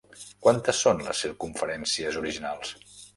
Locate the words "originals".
2.23-2.73